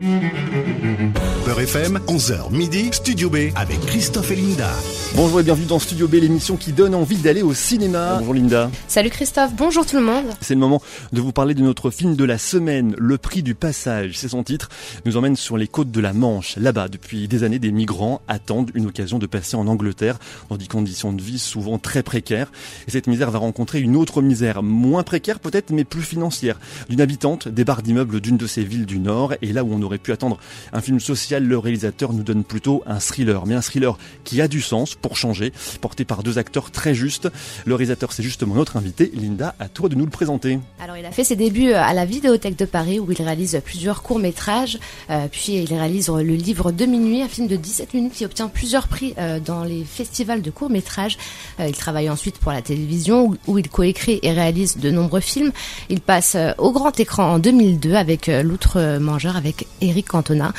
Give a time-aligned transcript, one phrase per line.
[0.00, 4.70] Beurre FM, 11h midi, Studio B avec Christophe et Linda.
[5.16, 8.18] Bonjour et bienvenue dans Studio B, l'émission qui donne envie d'aller au cinéma.
[8.18, 8.70] Bonjour Linda.
[8.86, 10.26] Salut Christophe, bonjour tout le monde.
[10.40, 10.80] C'est le moment
[11.12, 14.18] de vous parler de notre film de la semaine, Le Prix du Passage.
[14.18, 14.68] C'est son titre.
[15.04, 16.56] Nous emmène sur les côtes de la Manche.
[16.56, 20.18] Là-bas, depuis des années, des migrants attendent une occasion de passer en Angleterre
[20.48, 22.52] dans des conditions de vie souvent très précaires.
[22.86, 27.00] Et cette misère va rencontrer une autre misère, moins précaire peut-être, mais plus financière, d'une
[27.00, 29.34] habitante des bars d'immeubles d'une de ces villes du Nord.
[29.42, 30.38] Et là où on aurait pu attendre
[30.72, 34.48] un film social, le réalisateur nous donne plutôt un thriller, mais un thriller qui a
[34.48, 37.28] du sens pour changer, porté par deux acteurs très justes.
[37.64, 39.10] Le réalisateur, c'est justement notre invité.
[39.14, 40.58] Linda, à toi de nous le présenter.
[40.80, 44.02] Alors, il a fait ses débuts à la Vidéothèque de Paris où il réalise plusieurs
[44.02, 44.78] courts-métrages,
[45.10, 48.48] euh, puis il réalise le livre De minuit, un film de 17 minutes qui obtient
[48.48, 51.18] plusieurs prix euh, dans les festivals de courts-métrages.
[51.60, 55.52] Euh, il travaille ensuite pour la télévision où, il coécrit et réalise de nombreux films.
[55.88, 60.52] Il passe au grand écran en 2002 avec L'Outre Mangeur avec Eric Cantona,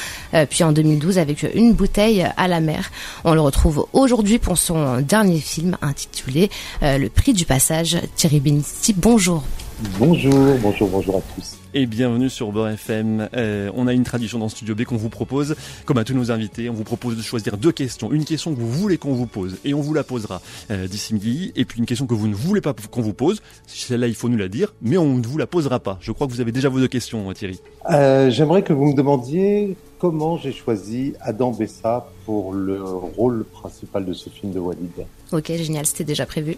[0.49, 2.91] puis en 2012 avec Une bouteille à la mer.
[3.23, 6.49] On le retrouve aujourd'hui pour son dernier film intitulé
[6.81, 7.97] Le prix du passage.
[8.15, 9.43] Thierry Benisti, bonjour.
[9.97, 11.57] Bonjour, bonjour, bonjour à tous.
[11.73, 13.29] Et bienvenue sur Beurre FM.
[13.33, 16.31] Euh, on a une tradition dans Studio B qu'on vous propose, comme à tous nos
[16.31, 18.11] invités, on vous propose de choisir deux questions.
[18.11, 21.13] Une question que vous voulez qu'on vous pose, et on vous la posera euh, d'ici
[21.13, 21.53] midi.
[21.55, 23.41] Et puis une question que vous ne voulez pas qu'on vous pose.
[23.67, 25.97] Celle-là, il faut nous la dire, mais on ne vous la posera pas.
[26.01, 27.61] Je crois que vous avez déjà vos deux questions, Thierry.
[27.89, 34.05] Euh, J'aimerais que vous me demandiez comment j'ai choisi Adam Bessa pour le rôle principal
[34.05, 35.05] de ce film de Walid.
[35.31, 36.57] Ok, génial, c'était déjà prévu.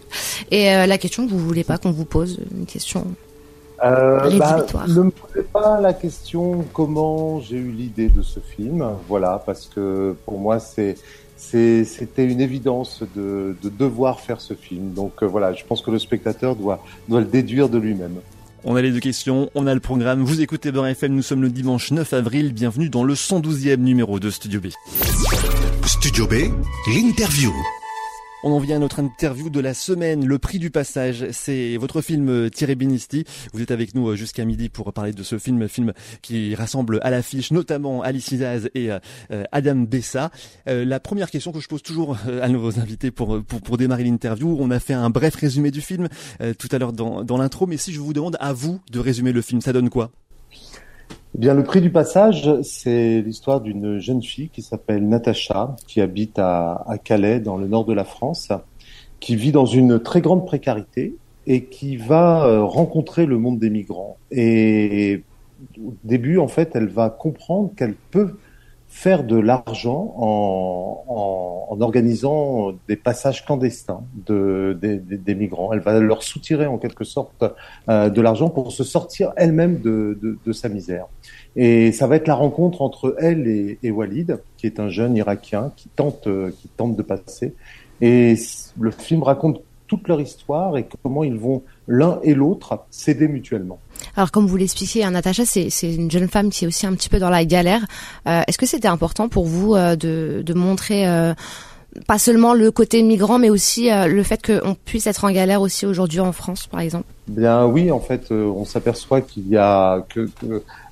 [0.50, 3.04] Et euh, la question que vous voulez pas qu'on vous pose, une question
[3.84, 8.86] euh, bah, ne me posez pas la question comment j'ai eu l'idée de ce film,
[9.08, 10.94] voilà, parce que pour moi c'est
[11.36, 14.92] c'était une évidence de, de, devoir faire ce film.
[14.92, 18.20] Donc euh, voilà, je pense que le spectateur doit, doit le déduire de lui-même.
[18.64, 20.22] On a les deux questions, on a le programme.
[20.22, 22.52] Vous écoutez Beurre FM, nous sommes le dimanche 9 avril.
[22.52, 24.68] Bienvenue dans le 112e numéro de Studio B.
[25.84, 26.34] Studio B,
[26.94, 27.52] l'interview.
[28.44, 31.26] On en vient à notre interview de la semaine, le prix du passage.
[31.30, 33.24] C'est votre film euh, Thierry Binisti.
[33.52, 36.98] Vous êtes avec nous euh, jusqu'à midi pour parler de ce film, film qui rassemble
[37.02, 38.98] à l'affiche notamment Alice Izaz et euh,
[39.52, 40.32] Adam Bessa.
[40.66, 44.56] la première question que je pose toujours à nos invités pour, pour, pour démarrer l'interview,
[44.58, 46.08] on a fait un bref résumé du film
[46.58, 49.32] tout à l'heure dans, dans l'intro, mais si je vous demande à vous de résumer
[49.32, 50.10] le film, ça donne quoi?
[51.34, 56.00] Eh bien, le prix du passage, c'est l'histoire d'une jeune fille qui s'appelle Natacha, qui
[56.00, 58.50] habite à, à, Calais, dans le nord de la France,
[59.18, 61.16] qui vit dans une très grande précarité
[61.46, 64.18] et qui va euh, rencontrer le monde des migrants.
[64.30, 65.22] Et
[65.82, 68.36] au début, en fait, elle va comprendre qu'elle peut
[68.92, 75.72] faire de l'argent en, en, en, organisant des passages clandestins de, des, migrants.
[75.72, 77.42] Elle va leur soutirer en quelque sorte
[77.88, 81.06] euh, de l'argent pour se sortir elle-même de, de, de, sa misère.
[81.56, 85.16] Et ça va être la rencontre entre elle et, et Walid, qui est un jeune
[85.16, 87.54] Irakien qui tente, euh, qui tente de passer.
[88.02, 88.34] Et
[88.78, 93.78] le film raconte toute leur histoire et comment ils vont l'un et l'autre s'aider mutuellement.
[94.16, 97.08] Alors comme vous l'expliquez, hein, Natacha, c'est une jeune femme qui est aussi un petit
[97.08, 97.86] peu dans la galère.
[98.26, 101.32] Euh, Est-ce que c'était important pour vous euh, de, montrer euh,
[102.06, 105.86] pas seulement le côté migrant, mais aussi le fait qu'on puisse être en galère aussi
[105.86, 107.06] aujourd'hui en France, par exemple?
[107.26, 110.28] Bien oui, en fait, on s'aperçoit qu'il y a que,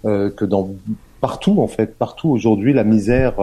[0.03, 0.70] que, dans
[1.20, 3.34] partout en fait, partout aujourd'hui, la misère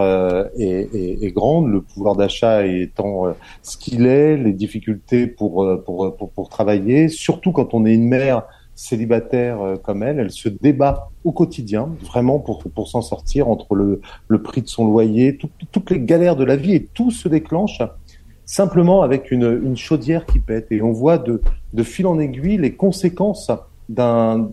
[0.58, 7.08] est, grande, le pouvoir d'achat étant ce qu'il est, les difficultés pour, pour, pour, travailler,
[7.08, 8.44] surtout quand on est une mère
[8.78, 14.00] célibataire comme elle, elle se débat au quotidien, vraiment pour, pour s'en sortir entre le,
[14.28, 17.28] le prix de son loyer, tout, toutes les galères de la vie et tout se
[17.28, 17.82] déclenche
[18.48, 20.70] simplement avec une, une chaudière qui pète.
[20.70, 23.50] Et on voit de, de fil en aiguille les conséquences
[23.88, 24.46] d'un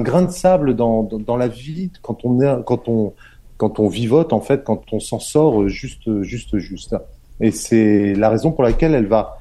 [0.00, 3.12] grain de sable dans, dans, la vie quand on quand on
[3.56, 6.96] quand on vivote en fait quand on s'en sort juste juste juste.
[7.40, 9.38] Et c'est la raison pour laquelle elle va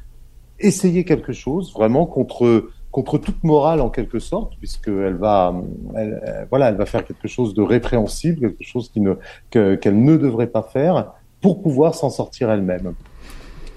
[0.59, 5.55] essayer quelque chose vraiment contre contre toute morale en quelque sorte puisque elle va
[5.95, 9.15] elle, voilà elle va faire quelque chose de répréhensible quelque chose qui ne
[9.49, 12.93] qu'elle ne devrait pas faire pour pouvoir s'en sortir elle-même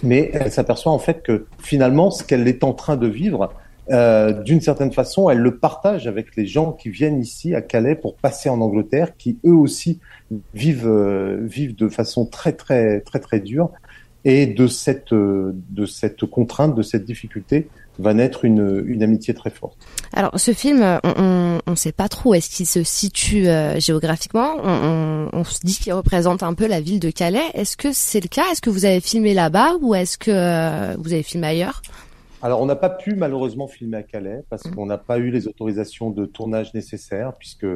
[0.03, 3.51] mais elle s'aperçoit en fait que finalement ce qu'elle est en train de vivre
[3.91, 7.95] euh, d'une certaine façon, elle le partage avec les gens qui viennent ici à Calais
[7.95, 10.01] pour passer en Angleterre, qui eux aussi
[10.55, 13.71] vivent euh, vivent de façon très très très très dure.
[14.25, 17.69] Et de cette euh, de cette contrainte, de cette difficulté,
[17.99, 19.79] va naître une, une amitié très forte.
[20.13, 24.57] Alors ce film, on ne sait pas trop où est-ce qu'il se situe euh, géographiquement?
[24.63, 27.51] On, on, on, se dit qu'il représente un peu la ville de Calais.
[27.55, 28.45] Est-ce que c'est le cas?
[28.51, 31.83] Est-ce que vous avez filmé là-bas ou est-ce que euh, vous avez filmé ailleurs?
[32.43, 34.75] Alors, on n'a pas pu malheureusement filmer à Calais parce mmh.
[34.75, 37.67] qu'on n'a pas eu les autorisations de tournage nécessaires, puisque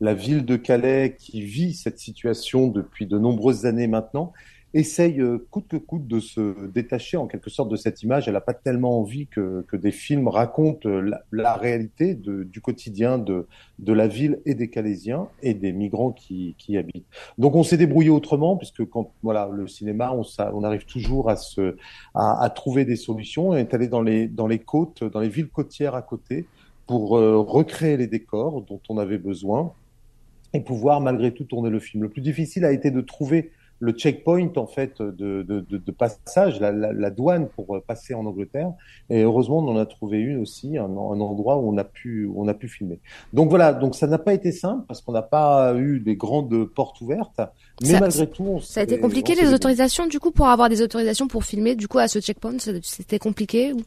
[0.00, 4.34] la ville de Calais, qui vit cette situation depuis de nombreuses années maintenant,
[4.72, 8.28] essaye euh, coûte que coûte de se détacher en quelque sorte de cette image.
[8.28, 12.60] Elle n'a pas tellement envie que, que, des films racontent euh, la, réalité de, du
[12.60, 13.46] quotidien de,
[13.78, 17.06] de la ville et des Calaisiens et des migrants qui, qui habitent.
[17.38, 21.36] Donc on s'est débrouillé autrement puisque quand voilà le cinéma, on, on arrive toujours à
[21.36, 21.76] se
[22.14, 23.50] à, à, trouver des solutions.
[23.50, 26.46] On est allé dans les dans les côtes, dans les villes côtières à côté
[26.86, 29.72] pour euh, recréer les décors dont on avait besoin
[30.52, 32.02] et pouvoir malgré tout tourner le film.
[32.02, 36.60] Le plus difficile a été de trouver le checkpoint en fait de, de, de, passage,
[36.60, 38.72] la, la, la, douane pour passer en Angleterre.
[39.08, 42.26] Et heureusement, on en a trouvé une aussi, un, un endroit où on a pu
[42.26, 43.00] où on a pu filmer.
[43.32, 46.66] Donc voilà, donc ça n'a pas été simple parce qu'on n'a pas eu des grandes
[46.66, 47.40] portes ouvertes,
[47.82, 51.26] mais malgré tout, ça a été compliqué les autorisations du coup pour avoir des autorisations
[51.26, 51.74] pour filmer.
[51.74, 53.80] Du coup, à ce checkpoint, c'était compliqué ou?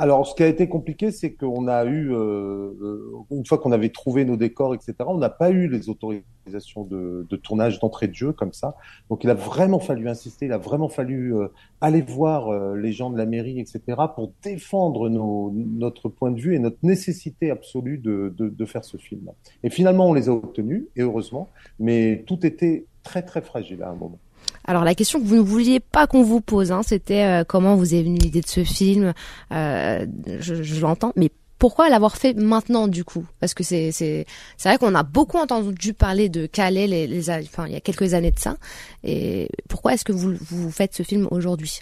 [0.00, 3.70] Alors, ce qui a été compliqué, c'est qu'on a eu, euh, euh, une fois qu'on
[3.70, 8.08] avait trouvé nos décors, etc., on n'a pas eu les autorisations de, de tournage d'entrée
[8.08, 8.76] de jeu comme ça.
[9.10, 11.48] Donc, il a vraiment fallu insister, il a vraiment fallu euh,
[11.82, 13.82] aller voir euh, les gens de la mairie, etc.,
[14.14, 18.84] pour défendre nos, notre point de vue et notre nécessité absolue de, de, de faire
[18.84, 19.30] ce film.
[19.64, 23.90] Et finalement, on les a obtenus, et heureusement, mais tout était très, très fragile à
[23.90, 24.18] un moment.
[24.64, 27.76] Alors la question que vous ne vouliez pas qu'on vous pose, hein, c'était euh, comment
[27.76, 29.14] vous est venue l'idée de ce film.
[29.52, 30.06] Euh,
[30.38, 33.26] je, l'entends, mais pourquoi l'avoir fait maintenant du coup?
[33.40, 34.26] Parce que c'est c'est
[34.56, 37.80] c'est vrai qu'on a beaucoup entendu parler de Calais les, les enfin il y a
[37.80, 38.56] quelques années de ça.
[39.02, 41.80] Et pourquoi est-ce que vous vous faites ce film aujourd'hui?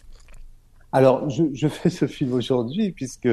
[0.90, 3.28] Alors, je, je, fais ce film aujourd'hui puisque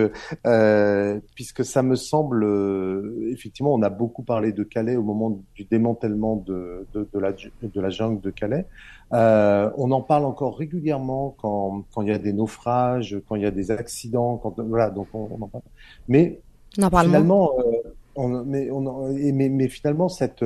[0.45, 5.41] euh, puisque ça me semble euh, effectivement, on a beaucoup parlé de Calais au moment
[5.55, 8.65] du démantèlement de de, de la de la jungle de Calais.
[9.13, 13.43] Euh, on en parle encore régulièrement quand quand il y a des naufrages, quand il
[13.43, 15.63] y a des accidents, quand voilà, donc on, on en parle.
[16.09, 16.41] Mais
[16.73, 20.43] finalement, euh, on, mais, on, mais, mais finalement cette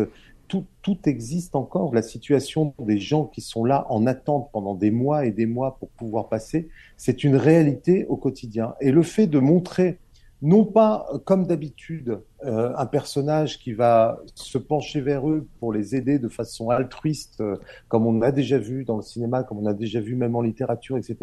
[0.50, 1.94] tout, existe encore.
[1.94, 5.78] La situation des gens qui sont là en attente pendant des mois et des mois
[5.80, 8.74] pour pouvoir passer, c'est une réalité au quotidien.
[8.81, 10.00] Et le fait de montrer,
[10.42, 15.96] non pas comme d'habitude, euh, un personnage qui va se pencher vers eux pour les
[15.96, 17.57] aider de façon altruiste, euh,
[17.88, 20.42] comme on a déjà vu dans le cinéma, comme on a déjà vu même en
[20.42, 21.18] littérature, etc.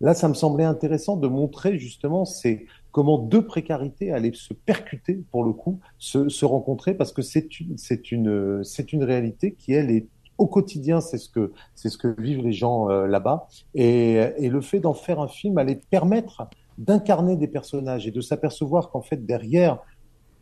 [0.00, 2.66] Là, ça me semblait intéressant de montrer justement ces
[2.98, 7.78] comment deux précarités allaient se percuter pour le coup, se, rencontrer parce que c'est une
[7.78, 11.96] c'est une c'est une réalité qui elle est au quotidien, c'est ce que c'est ce
[11.96, 13.46] que vivent les gens euh, là-bas.
[13.76, 18.20] Et, et le fait d'en faire un film allait permettre d'incarner des personnages et de
[18.20, 19.78] s'apercevoir qu'en fait derrière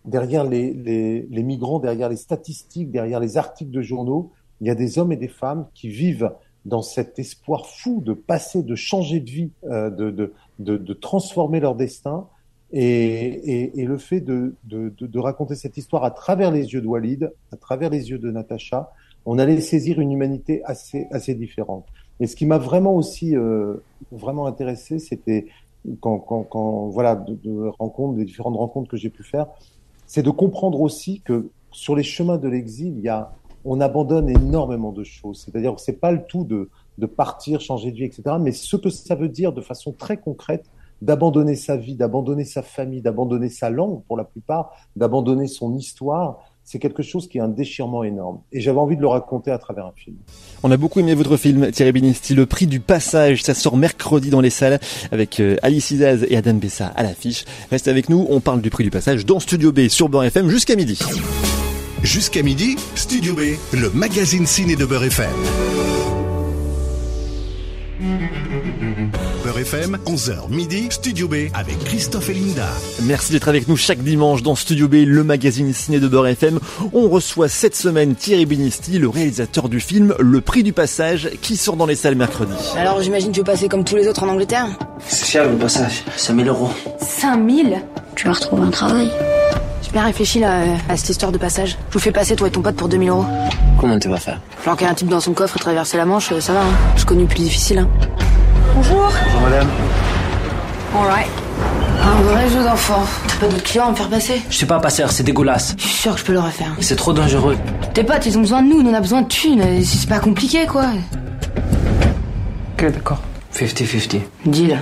[0.06, 4.32] derrière les, les, les migrants, derrière les statistiques, derrière les articles de journaux,
[4.62, 6.32] il y a des hommes et des femmes qui vivent
[6.64, 10.32] dans cet espoir fou de passer, de changer de vie, euh, de, de,
[10.78, 12.28] de, transformer leur destin
[12.72, 16.80] et, et, et le fait de, de, de, raconter cette histoire à travers les yeux
[16.80, 18.92] de Walid, à travers les yeux de Natacha,
[19.24, 21.86] on allait saisir une humanité assez, assez différente.
[22.20, 23.76] Et ce qui m'a vraiment aussi euh,
[24.10, 25.46] vraiment intéressé, c'était
[26.00, 29.46] quand, quand, quand, voilà, de, de rencontres, des différentes rencontres que j'ai pu faire,
[30.06, 33.32] c'est de comprendre aussi que sur les chemins de l'exil, il y a,
[33.64, 35.42] on abandonne énormément de choses.
[35.44, 38.36] C'est-à-dire que c'est pas le tout de, de partir, changer de vie, etc.
[38.40, 40.64] Mais ce que ça veut dire de façon très concrète,
[41.02, 46.38] d'abandonner sa vie, d'abandonner sa famille, d'abandonner sa langue pour la plupart, d'abandonner son histoire,
[46.66, 48.40] c'est quelque chose qui est un déchirement énorme.
[48.52, 50.16] Et j'avais envie de le raconter à travers un film.
[50.64, 53.44] On a beaucoup aimé votre film, Thierry Binisti, Le Prix du Passage.
[53.44, 54.80] Ça sort mercredi dans les salles
[55.12, 57.44] avec euh, Alice Izaz et Adam Bessa à l'affiche.
[57.70, 60.48] Restez avec nous, on parle du Prix du Passage dans Studio B sur Beurre FM
[60.48, 60.98] jusqu'à midi.
[62.02, 65.30] Jusqu'à midi, Studio B, le magazine ciné de Beurre FM.
[69.66, 72.68] FM, 11h midi, Studio B avec Christophe et Linda.
[73.02, 76.60] Merci d'être avec nous chaque dimanche dans Studio B, le magazine ciné de Beurre FM.
[76.92, 81.56] On reçoit cette semaine Thierry Binisti, le réalisateur du film Le Prix du Passage, qui
[81.56, 82.54] sort dans les salles mercredi.
[82.76, 84.68] Alors j'imagine que tu veux passer comme tous les autres en Angleterre?
[85.08, 86.70] C'est cher le passage, 5000 euros.
[87.00, 87.82] 5000
[88.14, 89.10] Tu vas retrouver un travail.
[89.82, 91.76] J'ai bien réfléchi là à cette histoire de passage.
[91.88, 93.24] Je vous fais passer toi et ton pote pour 2000 euros.
[93.80, 94.40] Comment tu vas faire?
[94.62, 96.60] Planquer un type dans son coffre et traverser la Manche, ça va.
[96.60, 96.74] Hein.
[96.96, 97.78] Je connais plus difficile.
[97.78, 97.88] Hein.
[98.74, 99.10] Bonjour.
[99.24, 99.68] Bonjour madame.
[100.94, 101.28] Alright.
[102.02, 103.04] Un vrai jeu d'enfant.
[103.26, 104.42] T'as pas d'autres clients à me faire passer?
[104.48, 105.74] Je suis pas passeur, c'est dégueulasse.
[105.78, 106.68] Je suis sûr que je peux le refaire.
[106.80, 107.56] C'est trop dangereux.
[107.94, 109.62] Tes potes, ils ont besoin de nous, nous on a besoin de thunes.
[109.84, 110.84] C'est pas compliqué quoi.
[112.78, 113.20] Ok, d'accord.
[113.54, 114.20] 50-50.
[114.46, 114.78] Deal.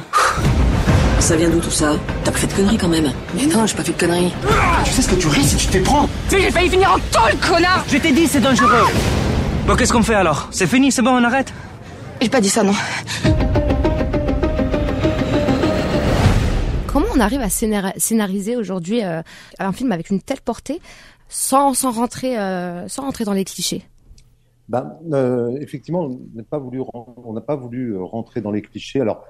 [1.21, 1.93] Ça vient d'où tout ça?
[2.25, 4.33] T'as pas fait de conneries quand même Mais non, j'ai pas fait de conneries.
[4.85, 6.09] Tu sais ce que tu risques si tu te prendre?
[6.29, 8.89] Tu sais, j'ai failli finir en tôle, connard Je t'ai dit, c'est dangereux.
[9.67, 10.49] Bon, qu'est-ce qu'on fait alors?
[10.51, 11.53] C'est fini, c'est bon, on arrête?
[12.21, 12.75] J'ai pas dit ça, non.
[16.95, 20.81] Comment on arrive à scénariser aujourd'hui un film avec une telle portée
[21.29, 23.83] sans, sans rentrer dans les clichés?
[24.69, 24.97] Ben,
[25.61, 26.45] effectivement, on n'a
[27.41, 29.01] pas voulu rentrer dans les clichés.
[29.01, 29.25] Alors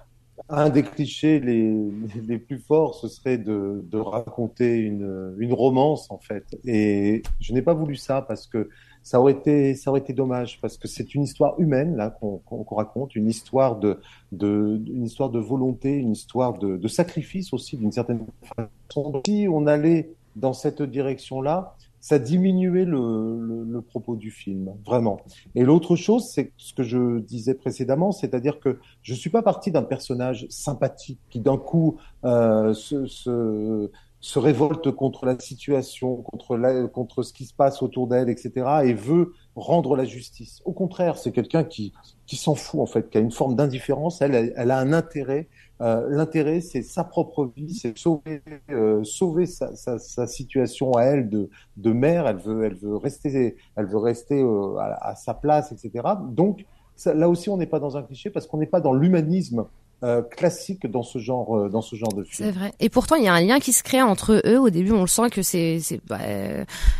[0.50, 6.44] un des clichés les, plus forts, ce serait de, raconter une, romance, en fait.
[6.66, 8.68] Et je n'ai pas voulu ça parce que
[9.04, 12.74] ça aurait été, ça aurait été dommage, parce que c'est une histoire humaine, là, qu'on
[12.74, 14.00] raconte, une histoire de,
[14.32, 18.24] de, une histoire de volonté, une histoire de, de sacrifice aussi, d'une certaine
[18.56, 19.22] façon.
[19.26, 25.20] Si on allait dans cette direction-là, ça diminuait le, le, propos du film, vraiment.
[25.54, 29.70] Et l'autre chose, c'est ce que je disais précédemment, c'est-à-dire que je suis pas parti
[29.70, 33.90] d'un personnage sympathique qui d'un coup euh, se, se,
[34.24, 38.52] se, révolte contre la situation, contre, contre ce qui se passe autour d'elle, etc.,
[38.84, 40.60] et veut rendre la justice.
[40.64, 41.92] Au contraire, c'est quelqu'un qui,
[42.26, 44.20] qui s'en fout en fait, qui a une forme d'indifférence.
[44.22, 45.48] Elle, elle a un intérêt
[45.80, 51.28] euh, l'intérêt, c'est sa propre vie, c'est sauver, euh, sauver sa, sa, situation à elle
[51.28, 52.28] de, de mère.
[52.28, 56.06] Elle veut, elle veut rester, elle veut rester euh, à, sa place, etc.
[56.28, 56.64] Donc
[57.06, 59.66] là aussi, on n'est pas dans un cliché parce qu'on n'est pas dans l'humanisme
[60.04, 62.48] euh, classique dans ce genre, dans ce genre de film.
[62.48, 62.72] C'est vrai.
[62.78, 64.58] Et pourtant, il y a un lien qui se crée entre eux.
[64.58, 66.20] Au début, on le sent que c'est c'est bah,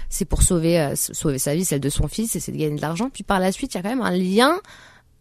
[0.08, 2.82] c'est pour sauver sauver sa vie, celle de son fils, et c'est de gagner de
[2.82, 3.10] l'argent.
[3.12, 4.56] Puis par la suite, il y a quand même un lien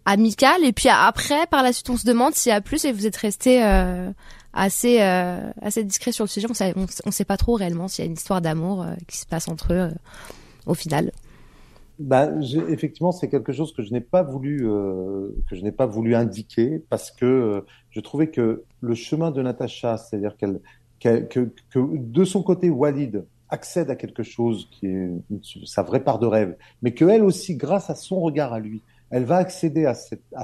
[0.05, 2.91] amical et puis après par la suite on se demande s'il y a plus et
[2.91, 4.11] vous êtes resté euh,
[4.53, 6.73] assez euh, assez discret sur le sujet on sait,
[7.05, 9.47] on, sait pas trop réellement s'il y a une histoire d'amour euh, qui se passe
[9.47, 9.91] entre eux
[10.65, 11.11] au final
[11.99, 12.29] bah,
[12.69, 14.59] effectivement c'est quelque chose que je n'ai pas voulu
[15.49, 19.97] que je n'ai pas voulu indiquer parce que je trouvais que le chemin de Natacha
[19.97, 20.59] c'est-à-dire qu'elle
[20.99, 25.11] que, que de son côté Walid accède à quelque chose qui est
[25.65, 28.81] sa vraie part de rêve mais que elle aussi grâce à son regard à lui
[29.13, 29.93] elle va accéder à,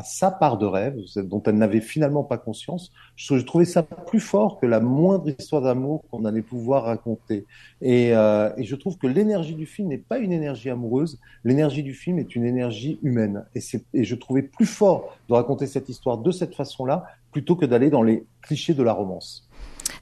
[0.03, 2.91] sa part de rêve dont elle n'avait finalement pas conscience.
[3.15, 7.47] Je, trouvais ça plus fort que la moindre histoire d'amour qu'on allait pouvoir raconter.
[7.81, 11.81] Et, euh, et je trouve que l'énergie du film n'est pas une énergie amoureuse, l'énergie
[11.81, 13.43] du film est une énergie humaine.
[13.55, 17.89] Et je trouvais plus fort de raconter cette histoire de cette façon-là plutôt que d'aller
[17.89, 19.48] dans les clichés de la romance.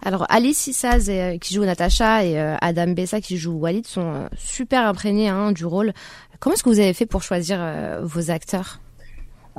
[0.03, 4.13] Alors Alice Sissaz euh, qui joue Natacha et euh, Adam Bessa qui joue Walid sont
[4.13, 5.93] euh, super imprégnés hein, du rôle.
[6.39, 7.59] Comment est-ce que vous avez fait pour choisir
[8.03, 8.79] vos acteurs?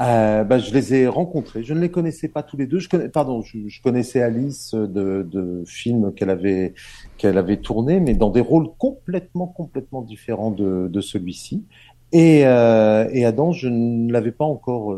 [0.01, 1.65] Euh, bah, je les ai rencontrés.
[1.65, 2.79] Je ne les connaissais pas tous les deux.
[2.79, 6.75] Je connais, pardon, je, connaissais Alice de, films qu'elle avait
[7.17, 11.65] qu'elle avait tourné, mais dans des rôles complètement complètement différents de, celui-ci.
[12.13, 14.97] Et Adam, je ne l'avais pas encore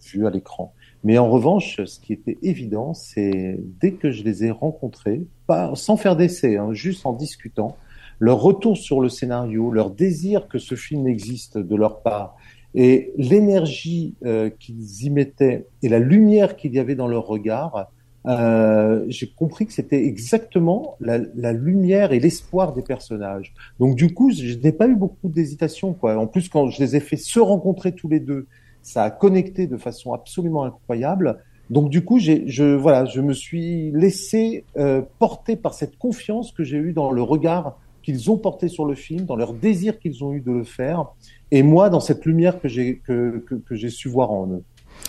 [0.00, 0.74] vu à l'écran.
[1.02, 5.74] Mais en revanche, ce qui était évident, c'est dès que je les ai rencontrés, pas
[5.74, 7.76] sans faire d'essai, hein, juste en discutant,
[8.18, 12.36] leur retour sur le scénario, leur désir que ce film existe de leur part,
[12.74, 17.90] et l'énergie euh, qu'ils y mettaient et la lumière qu'il y avait dans leur regard,
[18.26, 23.54] euh, j'ai compris que c'était exactement la, la, lumière et l'espoir des personnages.
[23.80, 25.96] Donc du coup, je n'ai pas eu beaucoup d'hésitation.
[26.02, 28.46] En plus, quand je les ai fait se rencontrer tous les deux
[28.82, 31.38] ça a connecté de façon absolument incroyable.
[31.68, 36.64] Donc du coup, je voilà, je me suis laissé euh, porter par cette confiance que
[36.64, 40.24] j'ai eue dans le regard qu'ils ont porté sur le film, dans leur désir qu'ils
[40.24, 41.06] ont eu de le faire,
[41.50, 44.62] et moi dans cette lumière que j'ai que, que, que j'ai su voir en eux.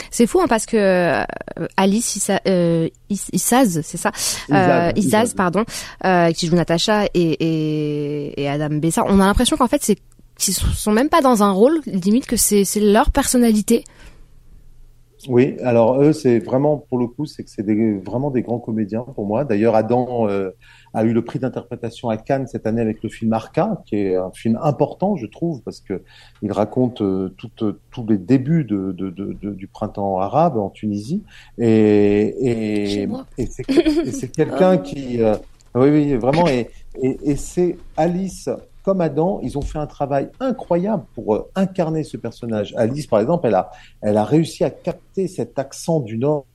[0.10, 4.12] C'est fou hein, parce que euh, Alice Issa, euh, Issaz, c'est ça,
[4.52, 5.64] euh, Issaz, pardon,
[6.06, 9.98] euh, qui joue Natacha et, et, et Adam Bessa, on a l'impression qu'en fait c'est
[10.42, 13.84] qui sont même pas dans un rôle, limite que c'est leur personnalité.
[15.28, 17.64] Oui, alors eux, c'est vraiment, pour le coup, c'est que c'est
[18.04, 19.46] vraiment des grands comédiens pour moi.
[19.46, 20.50] D'ailleurs, Adam euh,
[20.96, 24.16] a eu le prix d'interprétation à Cannes cette année avec le film Arca, qui est
[24.16, 26.02] un film important, je trouve, parce que
[26.42, 31.22] il raconte euh, tous les débuts de, de, de, du printemps arabe en Tunisie.
[31.60, 33.08] Et, et,
[33.38, 35.22] et c'est quelqu'un qui...
[35.22, 35.36] Euh,
[35.76, 36.48] oui, oui, vraiment.
[36.48, 38.50] Et, et, et c'est Alice
[38.84, 42.74] comme Adam, ils ont fait un travail incroyable pour euh, incarner ce personnage.
[42.78, 43.72] Alice, par exemple, elle a,
[44.02, 46.46] elle a réussi à capter cet accent du Nord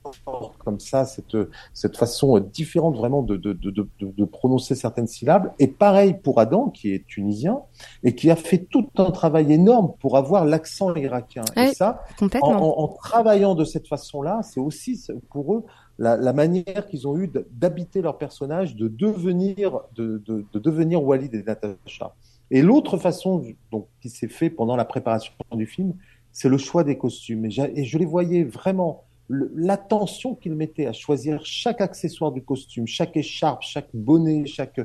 [0.59, 1.37] comme ça, cette,
[1.73, 5.51] cette façon différente vraiment de, de, de, de, de prononcer certaines syllabes.
[5.59, 7.59] Et pareil pour Adam, qui est tunisien
[8.03, 11.43] et qui a fait tout un travail énorme pour avoir l'accent irakien.
[11.55, 12.03] et ça,
[12.41, 15.65] en, en, travaillant de cette façon-là, c'est aussi pour eux
[15.99, 21.03] la, la manière qu'ils ont eu d'habiter leur personnage, de devenir, de, de, de devenir
[21.03, 22.13] Walid et Natasha.
[22.51, 25.93] Et l'autre façon donc, qui s'est fait pendant la préparation du film,
[26.31, 27.45] c'est le choix des costumes.
[27.45, 33.17] Et, je les voyais vraiment, l'attention qu'ils mettaient à choisir chaque accessoire du costume, chaque
[33.17, 34.79] écharpe, chaque bonnet, chaque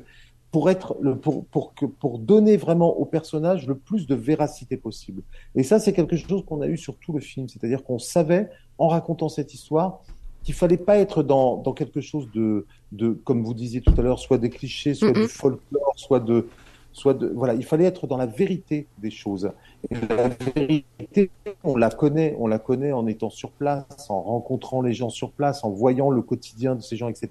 [0.50, 5.22] pour être pour pour que pour donner vraiment au personnage le plus de véracité possible.
[5.54, 8.50] Et ça c'est quelque chose qu'on a eu sur tout le film, c'est-à-dire qu'on savait
[8.76, 10.02] en racontant cette histoire
[10.42, 14.02] qu'il fallait pas être dans, dans quelque chose de, de, comme vous disiez tout à
[14.02, 16.48] l'heure, soit des clichés, soit du folklore, soit de,
[16.92, 19.50] soit de, voilà, il fallait être dans la vérité des choses.
[19.90, 21.30] Et la vérité,
[21.64, 25.30] on la connaît, on la connaît en étant sur place, en rencontrant les gens sur
[25.30, 27.30] place, en voyant le quotidien de ces gens, etc.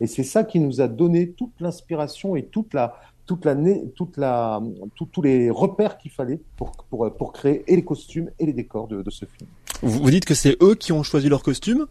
[0.00, 3.56] Et c'est ça qui nous a donné toute l'inspiration et toute la, toute la,
[3.94, 4.60] toute la,
[4.94, 8.88] tous les repères qu'il fallait pour, pour, pour créer et les costumes et les décors
[8.88, 9.48] de, de ce film.
[9.82, 11.86] Vous dites que c'est eux qui ont choisi leurs costumes.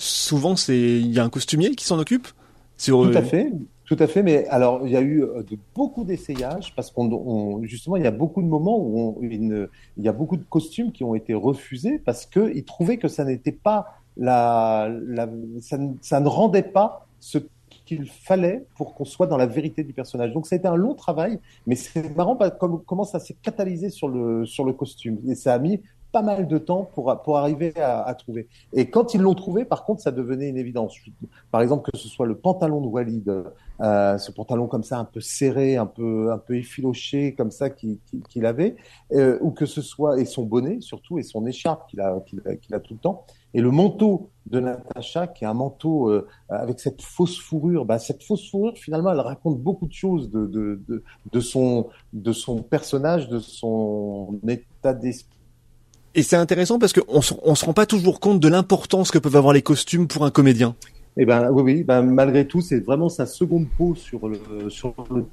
[0.00, 2.26] Souvent, c'est il y a un costumier qui s'en occupe.
[2.78, 3.10] Sur...
[3.10, 3.52] Tout à fait.
[3.84, 7.60] Tout à fait, mais alors il y a eu euh, de, beaucoup d'essayages parce qu'on
[7.64, 10.92] justement il y a beaucoup de moments où on, il y a beaucoup de costumes
[10.92, 15.28] qui ont été refusés parce qu'ils trouvaient que ça n'était pas la, la
[15.60, 17.38] ça, ça, ne rendait pas ce
[17.84, 20.32] qu'il fallait pour qu'on soit dans la vérité du personnage.
[20.32, 23.90] Donc ça a été un long travail, mais c'est marrant comme, comment ça s'est catalysé
[23.90, 25.80] sur le sur le costume et ça a mis
[26.12, 28.48] pas mal de temps pour, pour arriver à, trouver.
[28.72, 30.94] Et quand ils l'ont trouvé, par contre, ça devenait une évidence.
[31.50, 33.32] Par exemple, que ce soit le pantalon de Walid,
[33.80, 37.70] euh, ce pantalon comme ça, un peu serré, un peu, un peu effiloché, comme ça,
[37.70, 38.76] qu'il avait,
[39.12, 42.80] euh, ou que ce soit, et son bonnet surtout, et son écharpe qu'il a, a,
[42.80, 43.24] tout le temps,
[43.54, 47.84] et le manteau de Natacha, qui est un manteau euh, avec cette fausse fourrure.
[47.84, 51.02] Bah, cette fausse fourrure, finalement, elle raconte beaucoup de choses de, de,
[51.32, 55.39] de son, de son personnage, de son état d'esprit
[56.14, 59.36] et c'est intéressant parce qu'on on se rend pas toujours compte de l'importance que peuvent
[59.36, 60.74] avoir les costumes pour un comédien.
[61.16, 61.84] Eh ben oui, oui.
[61.84, 65.26] Ben, malgré tout, c'est vraiment sa seconde peau sur le sur le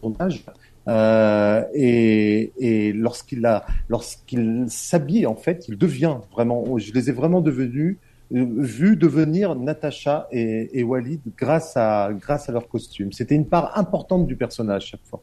[0.00, 0.44] tournage.
[0.88, 6.78] Euh, et, et lorsqu'il a, lorsqu'il s'habille, en fait, il devient vraiment.
[6.78, 7.96] Je les ai vraiment devenus
[8.30, 13.12] vu devenir Natacha et, et, Walid grâce à, grâce à leur costume.
[13.12, 15.22] C'était une part importante du personnage chaque fois.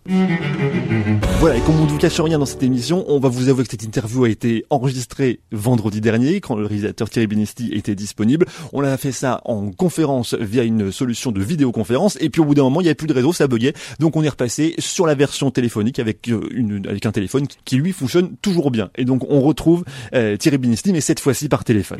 [1.39, 3.63] Voilà, et comme on ne vous cache rien dans cette émission, on va vous avouer
[3.65, 8.45] que cette interview a été enregistrée vendredi dernier, quand le réalisateur Thierry Benesti était disponible.
[8.71, 12.55] On a fait ça en conférence via une solution de vidéoconférence, et puis au bout
[12.55, 13.73] d'un moment, il n'y avait plus de réseau, ça buguait.
[13.99, 17.77] Donc on est repassé sur la version téléphonique avec, euh, une, avec un téléphone qui
[17.77, 18.89] lui fonctionne toujours bien.
[18.95, 19.83] Et donc on retrouve
[20.13, 21.99] euh, Thierry Benesti, mais cette fois-ci par téléphone.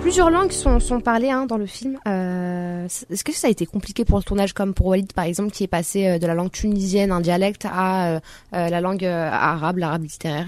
[0.00, 1.98] Plusieurs langues sont, sont parlées hein, dans le film.
[2.06, 5.50] Euh, Est-ce que ça a été compliqué pour le tournage, comme pour Walid par exemple,
[5.50, 8.20] qui est passé euh, de la langue tunisienne, un dialecte, à euh,
[8.52, 10.46] la langue arabe, l'arabe littéraire?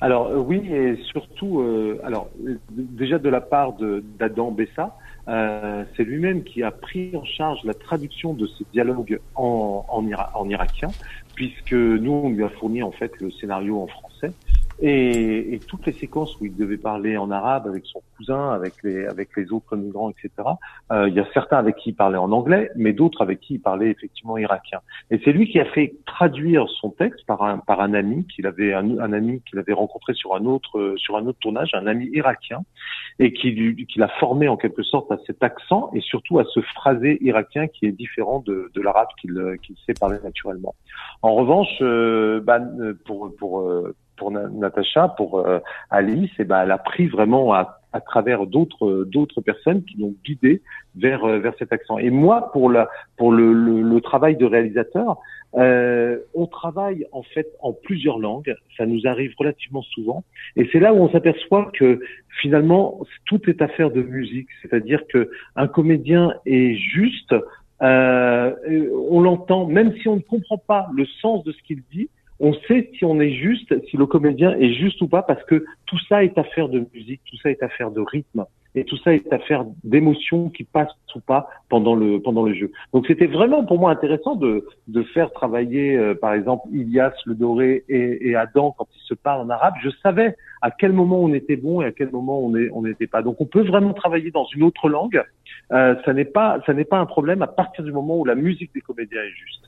[0.00, 1.62] Alors oui, et surtout,
[2.02, 2.28] alors
[2.68, 3.74] déjà de la part
[4.18, 9.84] d'Adam Bessa, c'est lui-même qui a pris en charge la traduction de ces dialogues en,
[9.88, 10.88] en, en irakien,
[11.34, 14.03] puisque nous on lui a fourni en fait le scénario en français.
[14.80, 18.82] Et, et, toutes les séquences où il devait parler en arabe avec son cousin, avec
[18.82, 20.30] les avec les autres migrants, etc.
[20.90, 23.54] Euh, il y a certains avec qui il parlait en anglais, mais d'autres avec qui
[23.54, 24.80] il parlait effectivement irakien.
[25.10, 28.46] Et c'est lui qui a fait traduire son texte par un par un ami qu'il
[28.46, 32.08] avait un, ami qu'il avait rencontré sur un autre sur un autre tournage, un ami
[32.12, 32.62] irakien,
[33.20, 33.54] et qui
[33.86, 37.68] qui l'a formé en quelque sorte à cet accent et surtout à ce phrasé irakien
[37.68, 40.74] qui est différent de, de l'arabe qu'il qu'il sait parler naturellement.
[41.22, 42.60] En revanche, euh, bah,
[43.04, 45.58] pour pour euh, pour Natacha, pour euh,
[45.90, 50.14] Alice, et ben elle a pris vraiment à, à travers d'autres d'autres personnes qui l'ont
[50.24, 50.62] guidée
[50.96, 51.98] vers euh, vers cet accent.
[51.98, 55.18] Et moi, pour la pour le, le, le travail de réalisateur,
[55.56, 58.54] euh, on travaille en fait en plusieurs langues.
[58.76, 60.24] Ça nous arrive relativement souvent,
[60.56, 62.00] et c'est là où on s'aperçoit que
[62.40, 64.48] finalement tout est affaire de musique.
[64.62, 67.34] C'est-à-dire que un comédien est juste.
[67.82, 68.54] Euh,
[69.10, 72.08] on l'entend, même si on ne comprend pas le sens de ce qu'il dit,
[72.40, 75.64] on sait si on est juste, si le comédien est juste ou pas, parce que
[75.86, 78.44] tout ça est affaire de musique, tout ça est affaire de rythme,
[78.74, 82.72] et tout ça est affaire d'émotions qui passent ou pas pendant le pendant le jeu.
[82.92, 87.36] Donc c'était vraiment pour moi intéressant de de faire travailler, euh, par exemple, Ilias, le
[87.36, 89.74] Doré et, et, Adam quand ils se parlent en arabe.
[89.82, 93.06] Je savais à quel moment on était bon et à quel moment on on n'était
[93.06, 93.22] pas.
[93.22, 95.22] Donc on peut vraiment travailler dans une autre langue.
[95.72, 98.34] Euh, ça n'est pas ça n'est pas un problème à partir du moment où la
[98.34, 99.63] musique des comédiens est juste.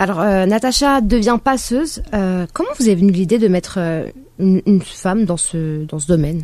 [0.00, 2.02] Alors, euh, Natacha devient passeuse.
[2.14, 4.06] Euh, comment vous avez venu l'idée de mettre euh,
[4.38, 6.42] une, femme dans ce, dans ce domaine?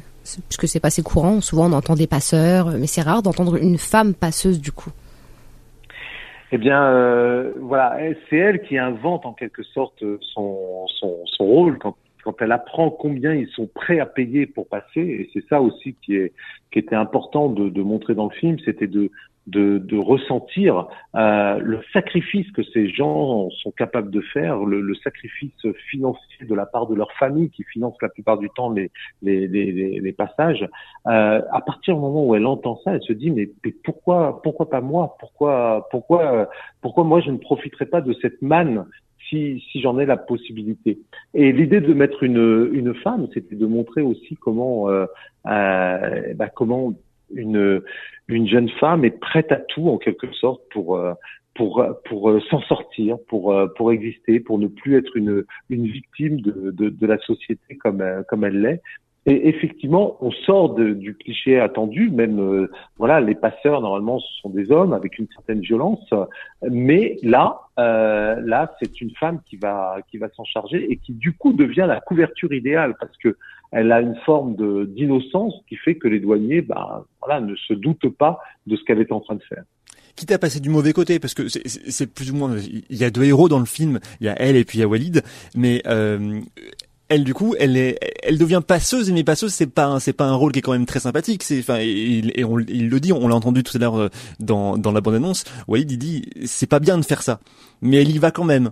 [0.49, 3.79] Puisque c'est pas assez courant, souvent on entend des passeurs, mais c'est rare d'entendre une
[3.79, 4.91] femme passeuse du coup.
[6.51, 11.97] Eh bien, voilà, c'est elle qui invente en quelque sorte son, son, son rôle quand,
[12.25, 15.01] quand elle apprend combien ils sont prêts à payer pour passer.
[15.01, 16.33] Et c'est ça aussi qui, est,
[16.73, 19.11] qui était important de, de montrer dans le film, c'était de,
[19.47, 24.95] de, de ressentir euh, le sacrifice que ces gens sont capables de faire, le, le,
[24.97, 25.53] sacrifice
[25.91, 28.91] financier de la part de leur famille qui finance la plupart du temps les,
[29.23, 30.67] les, les, les passages.
[31.07, 34.41] Euh, à partir du moment où elle entend ça, elle se dit mais, mais pourquoi
[34.43, 35.17] pourquoi pas moi?
[35.21, 36.49] Pourquoi pourquoi
[36.81, 38.87] pourquoi moi je ne profiterai pas de cette manne
[39.29, 40.99] si, si j'en ai la possibilité?
[41.35, 45.07] Et l'idée de mettre une, une femme, c'était de montrer aussi comment, euh,
[45.47, 46.93] euh, bah, comment
[47.35, 47.83] une,
[48.29, 51.13] une jeune femme est prête à tout en quelque sorte pour euh,
[51.55, 55.87] pour pour euh, s'en sortir, pour euh, pour exister, pour ne plus être une une
[55.87, 58.83] victime de de, de la société comme comme elle l'est.
[59.27, 62.11] Et effectivement, on sort de, du cliché attendu.
[62.11, 62.69] Même
[62.99, 66.13] voilà, les passeurs normalement ce sont des hommes avec une certaine violence,
[66.61, 71.13] mais là euh, là c'est une femme qui va qui va s'en charger et qui
[71.13, 73.37] du coup devient la couverture idéale parce que
[73.75, 77.75] elle a une forme de d'innocence qui fait que les douaniers bah voilà ne se
[77.75, 79.65] doutent pas de ce qu'elle est en train de faire
[80.17, 82.57] quitte à passer du mauvais côté, parce que c'est plus ou moins,
[82.89, 84.81] il y a deux héros dans le film, il y a elle et puis il
[84.81, 85.23] y a Walid,
[85.57, 86.41] mais euh,
[87.09, 90.35] elle du coup, elle est, elle devient passeuse, mais passeuse c'est pas, c'est pas un
[90.35, 91.43] rôle qui est quand même très sympathique.
[91.43, 94.09] C'est, enfin, et, on, il le dit, on l'a entendu tout à l'heure euh,
[94.41, 95.45] dans dans la bande annonce.
[95.69, 97.41] Walid il dit, c'est pas bien de faire ça,
[97.83, 98.71] mais elle y va quand même.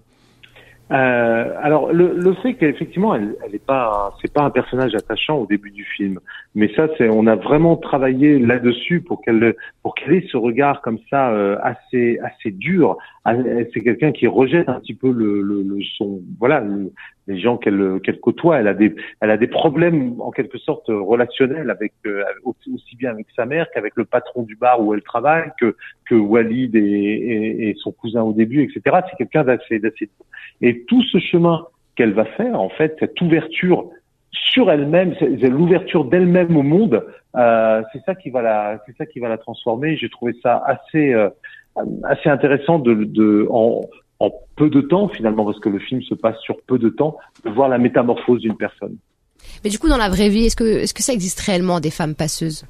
[0.92, 5.38] Euh, alors le, le fait qu'effectivement elle, elle est pas, c'est pas un personnage attachant
[5.38, 6.20] au début du film,
[6.54, 10.82] mais ça c'est, on a vraiment travaillé là-dessus pour qu'elle, pour qu'elle ait ce regard
[10.82, 12.98] comme ça euh, assez, assez dur.
[13.24, 13.34] Ah,
[13.72, 16.64] c'est quelqu'un qui rejette un petit peu le, le, le son, voilà,
[17.28, 18.58] les gens qu'elle, qu'elle côtoie.
[18.58, 23.10] Elle a des, elle a des problèmes en quelque sorte relationnels avec euh, aussi bien
[23.10, 26.80] avec sa mère qu'avec le patron du bar où elle travaille, que que Walid et,
[26.80, 28.96] et, son cousin au début, etc.
[29.08, 30.10] C'est quelqu'un d'assez, d'assez
[30.60, 33.88] et tout ce chemin qu'elle va faire, en fait, cette ouverture
[34.32, 37.06] sur elle-même, l'ouverture d'elle-même au monde,
[37.36, 39.96] euh, c'est ça qui va la, c'est ça qui va la transformer.
[39.96, 41.28] J'ai trouvé ça assez, euh,
[42.04, 43.82] assez intéressant de, en,
[44.20, 47.16] en, peu de temps finalement, parce que le film se passe sur peu de temps,
[47.44, 48.96] de voir la métamorphose d'une personne.
[49.64, 51.90] Mais du coup, dans la vraie vie, est-ce que, est-ce que ça existe réellement des
[51.90, 52.64] femmes passeuses?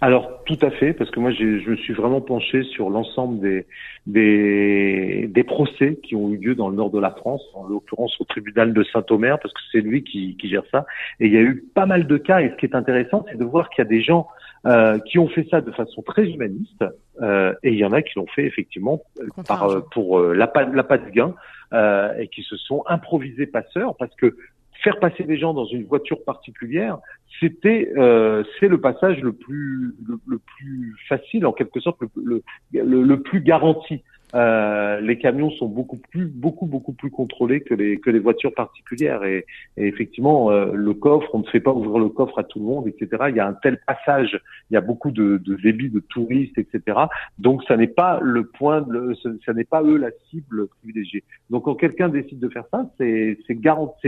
[0.00, 3.66] Alors tout à fait, parce que moi je me suis vraiment penché sur l'ensemble des,
[4.06, 8.14] des, des procès qui ont eu lieu dans le nord de la France, en l'occurrence
[8.20, 10.86] au tribunal de Saint-Omer, parce que c'est lui qui, qui, gère ça.
[11.20, 12.40] Et il y a eu pas mal de cas.
[12.40, 14.28] Et ce qui est intéressant, c'est de voir qu'il y a des gens
[14.66, 16.84] euh, qui ont fait ça de façon très humaniste,
[17.22, 19.00] euh, et il y en a qui l'ont fait effectivement
[19.46, 21.34] par, pour euh, la, la pas de gain,
[21.72, 24.36] euh, et qui se sont improvisés passeurs, parce que
[24.82, 26.98] faire passer des gens dans une voiture particulière,
[27.40, 29.94] c'était euh, c'est le passage le plus
[30.26, 34.02] le, plus facile en quelque sorte le, plus garanti
[34.34, 38.52] euh, les camions sont beaucoup plus, beaucoup, beaucoup plus contrôlés que les que les voitures
[38.52, 39.22] particulières.
[39.24, 42.58] Et, et effectivement, euh, le coffre, on ne fait pas ouvrir le coffre à tout
[42.58, 43.24] le monde, etc.
[43.28, 46.58] Il y a un tel passage, il y a beaucoup de, de débits de touristes,
[46.58, 46.98] etc.
[47.38, 51.22] Donc, ça n'est pas le point, de, ça n'est pas eux la cible privilégiée.
[51.50, 53.54] Donc, quand quelqu'un décide de faire ça, c'est c'est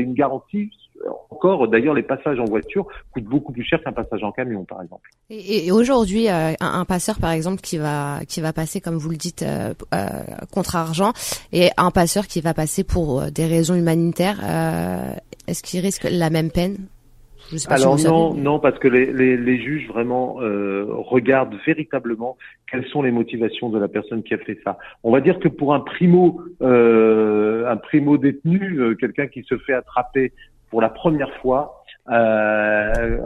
[0.02, 0.70] une garantie.
[1.31, 4.83] Encore, d'ailleurs, les passages en voiture coûtent beaucoup plus cher qu'un passage en camion, par
[4.83, 5.09] exemple.
[5.31, 8.97] Et, et aujourd'hui, euh, un, un, passeur, par exemple, qui va qui va passer, comme
[8.97, 9.43] vous le dites.
[9.43, 10.07] Euh, euh,
[10.53, 11.13] contre argent
[11.53, 14.39] et un passeur qui va passer pour des raisons humanitaires,
[15.47, 16.77] est-ce qu'il risque la même peine?
[17.51, 22.37] Je sais pas Alors non, non, parce que les, les, les juges vraiment regardent véritablement
[22.71, 24.79] quelles sont les motivations de la personne qui a fait ça.
[25.03, 29.75] On va dire que pour un primo, euh, un primo détenu, quelqu'un qui se fait
[29.75, 30.33] attraper
[30.70, 31.78] pour la première fois,
[32.11, 33.18] euh,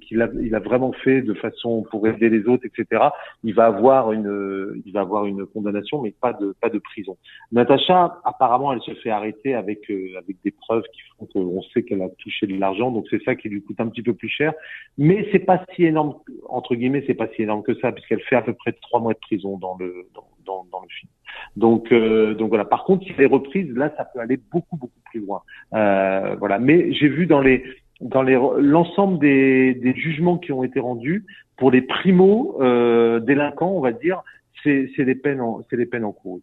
[0.00, 3.02] qu'il a, il a vraiment fait de façon pour aider les autres, etc.
[3.44, 7.16] Il va avoir une, il va avoir une condamnation, mais pas de pas de prison.
[7.52, 11.82] Natacha, apparemment, elle se fait arrêter avec euh, avec des preuves qui font qu'on sait
[11.82, 14.28] qu'elle a touché de l'argent, donc c'est ça qui lui coûte un petit peu plus
[14.28, 14.52] cher.
[14.98, 16.14] Mais c'est pas si énorme
[16.48, 19.14] entre guillemets, c'est pas si énorme que ça, puisqu'elle fait à peu près trois mois
[19.14, 20.08] de prison dans le
[20.44, 21.10] dans, dans, le film.
[21.56, 22.64] Donc, euh, donc voilà.
[22.64, 25.42] Par contre, si elle est reprise, là, ça peut aller beaucoup, beaucoup plus loin.
[25.74, 26.58] Euh, voilà.
[26.58, 27.64] Mais j'ai vu dans les
[28.02, 31.24] dans l'ensemble des, des, jugements qui ont été rendus
[31.56, 34.22] pour les primo euh, délinquants, on va dire,
[34.64, 36.42] c'est des peines, c'est des peines encourues.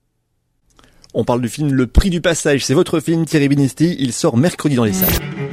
[1.13, 2.65] On parle du film Le Prix du Passage.
[2.65, 3.95] C'est votre film, Thierry Binisti.
[3.99, 5.48] Il sort mercredi dans les salles.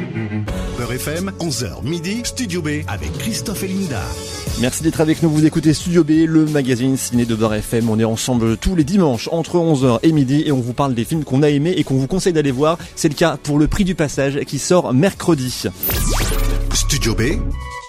[0.96, 4.00] FM, 11h midi, Studio B avec Christophe et Linda.
[4.62, 5.28] Merci d'être avec nous.
[5.28, 7.90] Vous écoutez Studio B, le magazine ciné de Beurre FM.
[7.90, 11.04] On est ensemble tous les dimanches entre 11h et midi et on vous parle des
[11.04, 12.78] films qu'on a aimés et qu'on vous conseille d'aller voir.
[12.94, 15.64] C'est le cas pour Le Prix du Passage qui sort mercredi.
[16.72, 17.22] Studio B,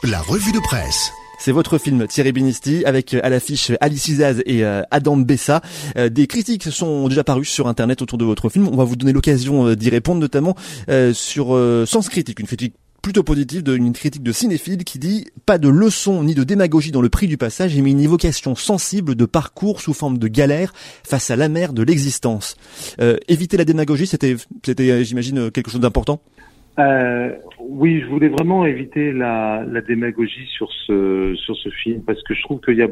[0.04, 1.10] la revue de presse.
[1.40, 5.62] C'est votre film Thierry Binisti avec euh, à l'affiche Alice Izaz et euh, Adam Bessa.
[5.96, 8.68] Euh, des critiques sont déjà parues sur internet autour de votre film.
[8.68, 10.56] On va vous donner l'occasion d'y répondre notamment
[11.14, 15.70] sur Sens Critique, une critique plutôt positive d'une critique de cinéphile qui dit pas de
[15.70, 19.82] leçon ni de démagogie dans le prix du passage mais une évocation sensible de parcours
[19.82, 22.56] sous forme de galère face à la mer de l'existence.
[23.28, 26.22] éviter la démagogie, c'était, c'était, j'imagine, quelque chose d'important?
[26.80, 32.22] Euh, oui, je voulais vraiment éviter la, la, démagogie sur ce sur ce film parce
[32.22, 32.88] que je trouve qu'il y a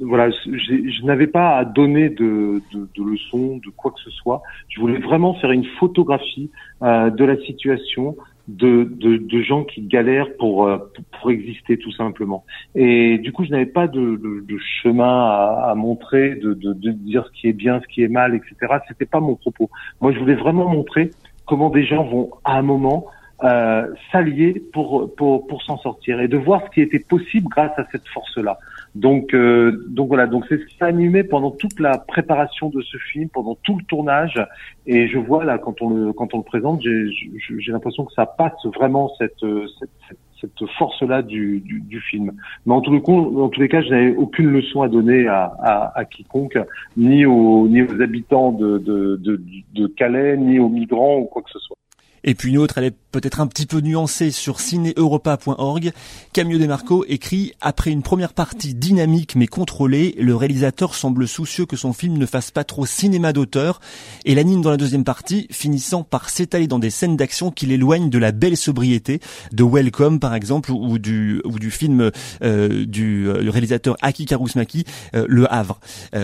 [0.00, 4.42] voilà, je n'avais pas à donner de, de, de, leçons, de quoi que ce soit.
[4.68, 6.50] Je voulais vraiment faire une photographie
[6.82, 8.16] euh, de la situation,
[8.48, 10.78] de, de, de, gens qui galèrent pour, euh,
[11.20, 12.44] pour exister tout simplement.
[12.74, 16.90] Et du coup, je n'avais pas de, de, de chemin à, à montrer, de, de,
[16.90, 18.78] dire ce qui est bien, ce qui est mal, etc.
[18.88, 19.68] C'était pas mon propos.
[20.00, 21.10] Moi, je voulais vraiment montrer
[21.46, 23.06] comment des gens vont à un moment
[23.44, 27.78] euh, s'allier pour pour, pour s'en sortir et de voir ce qui était possible grâce
[27.78, 28.58] à cette force-là.
[28.98, 32.82] Donc euh, donc voilà, donc c'est ce qui a animé pendant toute la préparation de
[32.82, 34.44] ce film, pendant tout le tournage.
[34.86, 38.26] Et je vois là quand on le quand on le présente, j'ai l'impression que ça
[38.26, 39.44] passe vraiment cette
[39.78, 42.32] cette, cette force-là du, du, du, film.
[42.66, 45.28] Mais en tous les cas, en tous les cas, je n'avais aucune leçon à donner
[45.28, 46.58] à, à, à, quiconque,
[46.96, 49.40] ni aux, ni aux habitants de, de, de,
[49.74, 51.76] de Calais, ni aux migrants ou quoi que ce soit.
[52.24, 55.92] Et puis une autre, elle est peut-être un petit peu nuancée sur cinéeuropa.org.
[56.32, 61.76] Camille Demarco écrit Après une première partie dynamique mais contrôlée, le réalisateur semble soucieux que
[61.76, 63.80] son film ne fasse pas trop cinéma d'auteur
[64.24, 68.10] et l'anime dans la deuxième partie, finissant par s'étaler dans des scènes d'action qui l'éloignent
[68.10, 69.20] de la belle sobriété
[69.52, 72.10] de Welcome par exemple ou du ou du film
[72.42, 75.80] euh, du, euh, réalisateur Aki Karusmaki, euh, Le Havre.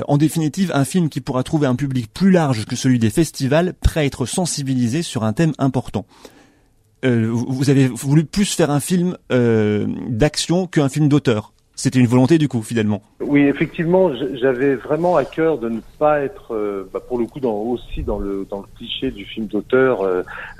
[0.08, 3.74] en définitive, un film qui pourra trouver un public plus large que celui des festivals,
[3.74, 6.06] prêt à être sensibilisé sur un thème important.
[7.04, 11.52] Euh, vous avez voulu plus faire un film euh, d'action qu'un film d'auteur.
[11.76, 13.02] C'était une volonté du coup, finalement.
[13.20, 17.40] Oui, effectivement, j'avais vraiment à cœur de ne pas être, euh, bah, pour le coup,
[17.40, 20.02] dans, aussi dans le dans le cliché du film d'auteur,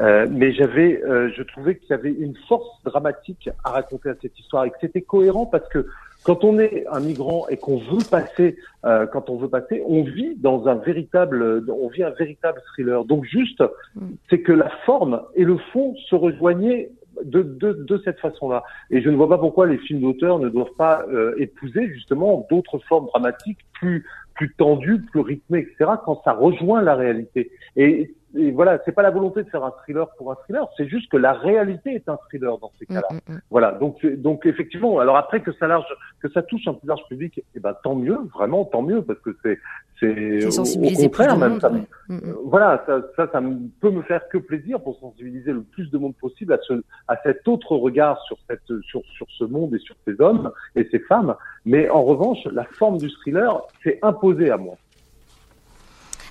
[0.00, 1.00] mais j'avais,
[1.36, 4.76] je trouvais qu'il y avait une force dramatique à raconter à cette histoire et que
[4.80, 5.86] c'était cohérent parce que
[6.24, 10.02] quand on est un migrant et qu'on veut passer, euh, quand on veut passer, on
[10.02, 13.04] vit dans un véritable, on vit un véritable thriller.
[13.04, 13.62] Donc juste,
[13.94, 14.06] mm.
[14.30, 16.90] c'est que la forme et le fond se rejoignaient
[17.22, 18.64] de, de, de cette façon-là.
[18.90, 22.46] Et je ne vois pas pourquoi les films d'auteur ne doivent pas euh, épouser justement
[22.50, 25.92] d'autres formes dramatiques plus plus tendues, plus rythmées, etc.
[26.04, 27.52] Quand ça rejoint la réalité.
[27.76, 30.88] Et et voilà, c'est pas la volonté de faire un thriller pour un thriller, c'est
[30.88, 33.08] juste que la réalité est un thriller dans ces mm, cas-là.
[33.10, 33.40] Mm, mm.
[33.50, 35.86] Voilà, donc donc effectivement, alors après que ça large,
[36.20, 39.20] que ça touche un plus large public, eh ben tant mieux, vraiment tant mieux, parce
[39.20, 39.58] que c'est
[40.00, 41.60] c'est au, contraire même.
[41.60, 41.70] Ça,
[42.44, 43.40] Voilà, ça, ça, ça
[43.80, 47.16] peut me faire que plaisir pour sensibiliser le plus de monde possible à ce à
[47.22, 50.98] cet autre regard sur cette sur sur ce monde et sur ces hommes et ces
[50.98, 51.36] femmes.
[51.64, 54.76] Mais en revanche, la forme du thriller s'est imposée à moi.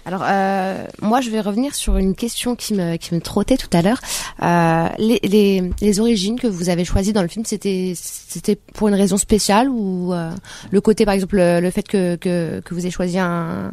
[0.05, 3.69] Alors euh, moi je vais revenir sur une question qui me qui me trottait tout
[3.71, 3.99] à l'heure.
[4.41, 8.89] Euh, les, les, les origines que vous avez choisies dans le film, c'était c'était pour
[8.89, 10.31] une raison spéciale ou euh,
[10.71, 13.71] le côté par exemple le, fait que, que que vous ayez choisi un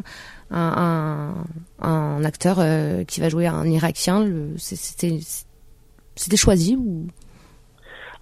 [0.52, 1.34] un,
[1.80, 5.20] un, acteur euh, qui va jouer un Irakien, c'était
[6.16, 7.06] c'était choisi ou?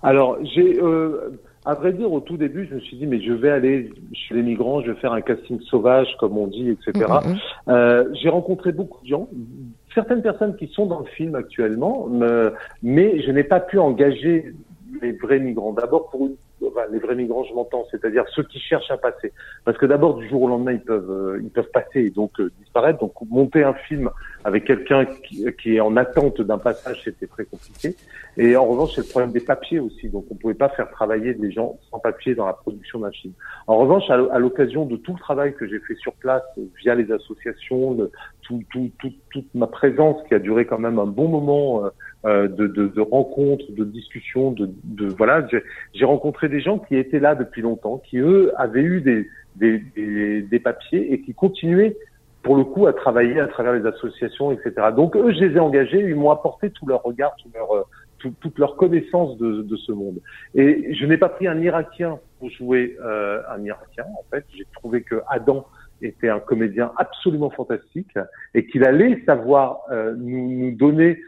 [0.02, 3.31] Alors j'ai euh, à vrai dire, au tout début, je me suis dit, mais je
[3.31, 6.92] vais aller chez les migrants, je vais faire un casting sauvage, comme on dit, etc.
[6.94, 7.38] Mm, mm, mm.
[7.68, 9.28] euh, j'ai rencontré beaucoup de gens,
[9.94, 12.09] certaines personnes qui sont dans le film actuellement,
[12.83, 14.54] mais je n'ai pas pu engager
[15.02, 15.74] les vrais migrants.
[15.74, 16.31] D'abord pour
[16.90, 19.32] les vrais migrants, je m'entends, c'est-à-dire ceux qui cherchent à passer.
[19.64, 22.38] Parce que d'abord, du jour au lendemain, ils peuvent, euh, ils peuvent passer et donc
[22.40, 22.98] euh, disparaître.
[22.98, 24.10] Donc monter un film
[24.44, 27.96] avec quelqu'un qui, qui, est en attente d'un passage, c'était très compliqué.
[28.36, 30.08] Et en revanche, c'est le problème des papiers aussi.
[30.08, 33.34] Donc on pouvait pas faire travailler des gens sans papier dans la production d'un film.
[33.66, 36.44] En revanche, à l'occasion de tout le travail que j'ai fait sur place
[36.80, 37.96] via les associations,
[38.42, 41.84] tout, tout, tout, toute ma présence qui a duré quand même un bon moment.
[41.84, 41.90] Euh, euh,
[42.24, 45.46] de, de, de, rencontres, de discussions, de, de voilà.
[45.94, 49.78] J'ai rencontré des gens qui étaient là depuis longtemps, qui eux avaient eu des, des,
[49.94, 51.96] des, des, papiers et qui continuaient
[52.42, 54.88] pour le coup à travailler à travers les associations, etc.
[54.94, 57.83] Donc eux, je les ai engagés, ils m'ont apporté tout leur regard, tout leur, euh,
[58.18, 60.20] tout, toute leur connaissance de, de, ce monde.
[60.54, 64.04] Et je n'ai pas pris un Irakien pour jouer euh, un Irakien.
[64.18, 65.66] En fait, j'ai trouvé que Adam
[66.00, 68.14] était un comédien absolument fantastique
[68.54, 71.20] et qu'il allait savoir euh, nous, nous, donner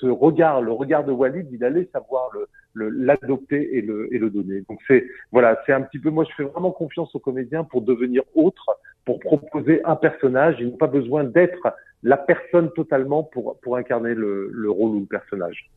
[0.00, 2.30] ce, regard, le regard de Walid, il allait savoir
[2.74, 4.62] le, l'adopter et le, et le donner.
[4.68, 7.82] Donc c'est voilà, c'est un petit peu moi je fais vraiment confiance aux comédiens pour
[7.82, 8.66] devenir autre,
[9.04, 10.56] pour proposer un personnage.
[10.60, 11.66] Ils n'ont pas besoin d'être
[12.02, 15.70] la personne totalement pour pour incarner le, le rôle ou le personnage.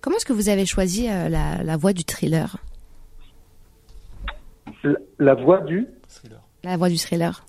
[0.00, 2.58] Comment est-ce que vous avez choisi euh, la, la voix du thriller?
[5.18, 5.86] La, voix du?
[6.62, 7.46] La voix du thriller.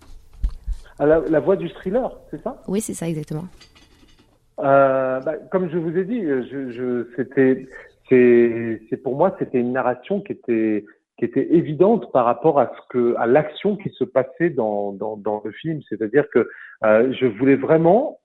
[0.99, 2.61] Ah, la, la voix du thriller, c'est ça?
[2.69, 3.45] Oui, c'est ça exactement.
[4.60, 7.68] Euh, bah, comme je vous ai dit, je, je c'était,
[8.10, 10.86] c'est, pour moi, c'était une narration qui était,
[11.18, 15.18] qui était évidente par rapport à ce que, à l'action qui se passait dans, dans,
[15.18, 15.82] dans le film.
[15.89, 16.48] C'est-à-dire que
[16.84, 18.20] euh, je voulais vraiment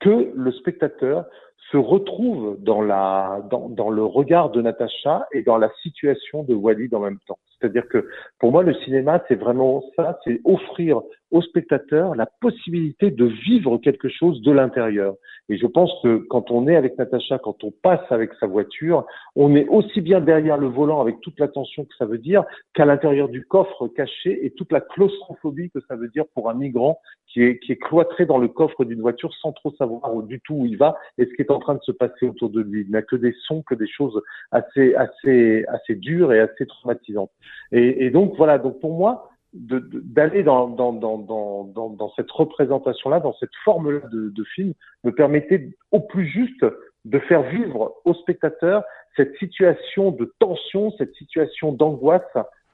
[0.00, 1.24] que le spectateur
[1.70, 6.54] se retrouve dans la dans, dans le regard de Natacha et dans la situation de
[6.54, 7.38] Walid en même temps.
[7.58, 8.06] C'est-à-dire que
[8.38, 11.00] pour moi, le cinéma, c'est vraiment ça, c'est offrir
[11.30, 15.14] au spectateur la possibilité de vivre quelque chose de l'intérieur.
[15.48, 19.06] Et je pense que quand on est avec Natacha, quand on passe avec sa voiture,
[19.36, 22.84] on est aussi bien derrière le volant avec toute l'attention que ça veut dire qu'à
[22.84, 26.98] l'intérieur du coffre caché et toute la claustrophobie que ça veut dire pour un migrant
[27.28, 30.54] qui est, qui est cloîtré dans le coffre d'une voiture sans trop savoir du tout
[30.54, 32.84] où il va et ce qui est en train de se passer autour de lui.
[32.86, 37.30] Il n'a que des sons, que des choses assez, assez, assez dures et assez traumatisantes.
[37.72, 44.44] Et, et donc voilà, donc pour moi, d'aller dans, cette représentation-là, dans cette forme-là de,
[44.54, 44.72] film,
[45.04, 46.64] me permettait au plus juste
[47.04, 48.82] de faire vivre au spectateur
[49.16, 52.22] cette situation de tension, cette situation d'angoisse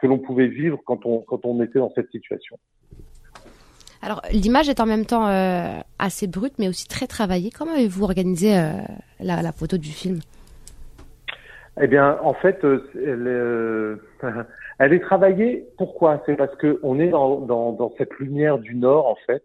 [0.01, 2.59] que l'on pouvait vivre quand on, était dans cette situation.
[4.01, 7.51] Alors l'image est en même temps euh, assez brute, mais aussi très travaillée.
[7.57, 8.73] Comment avez-vous organisé euh,
[9.21, 10.19] la, photo du film?
[11.81, 14.29] Eh bien, en fait, euh, elle,
[14.79, 15.67] Elle est travaillée.
[15.79, 16.23] Pourquoi?
[16.27, 19.45] C'est parce que on est dans, dans, dans, cette lumière du Nord en fait,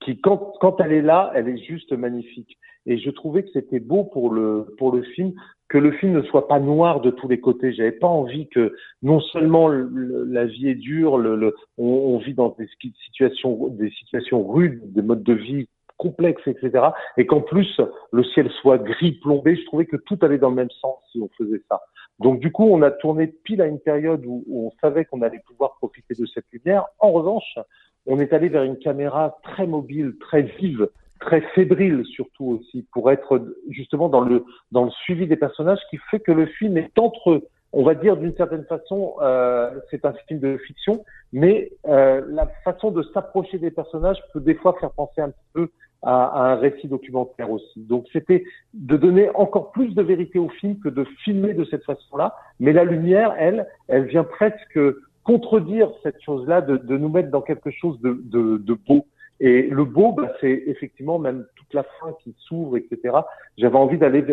[0.00, 2.58] qui quand, quand elle est là, elle est juste magnifique.
[2.84, 5.32] Et je trouvais que c'était beau pour le pour le film
[5.70, 7.72] que le film ne soit pas noir de tous les côtés.
[7.72, 12.54] J'avais pas envie que non seulement la vie est dure, le on, on, vit dans
[12.58, 12.68] des
[13.06, 15.68] situations des situations rudes, des modes de vie
[16.04, 16.70] complexes, etc.
[17.16, 17.80] Et qu'en plus
[18.12, 19.56] le ciel soit gris plombé.
[19.56, 21.80] Je trouvais que tout allait dans le même sens si on faisait ça.
[22.18, 25.42] Donc du coup, on a tourné pile à une période où, on savait qu'on allait
[25.46, 26.84] pouvoir profiter de cette lumière.
[26.98, 27.58] En revanche,
[28.06, 30.88] on est allé vers une caméra très mobile, très vive,
[31.20, 35.98] très fébrile surtout aussi, pour être justement dans le dans le suivi des personnages, qui
[36.10, 37.42] fait que le film est entre
[37.74, 42.46] on va dire d'une certaine façon, euh, c'est un film de fiction, mais euh, la
[42.64, 45.68] façon de s'approcher des personnages peut des fois faire penser un peu
[46.02, 47.80] à, un récit documentaire aussi.
[47.80, 51.84] Donc c'était de donner encore plus de vérité au film que de filmer de cette
[51.84, 52.36] façon-là.
[52.60, 54.78] Mais la lumière, elle, elle vient presque
[55.24, 59.06] contredire cette chose-là, de, de, nous mettre dans quelque chose de, de, de beau.
[59.40, 63.16] Et le beau, bah, c'est effectivement même toute la fin qui s'ouvre, etc.
[63.58, 64.24] J'avais envie d'aller,